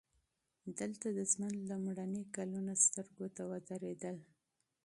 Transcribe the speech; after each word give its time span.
دلته 0.79 1.07
د 1.17 1.19
ژوند 1.31 1.57
لومړي 1.69 2.23
کلونه 2.35 2.73
سترګو 2.85 3.27
ته 3.35 3.41
ودرېدل 3.51 4.17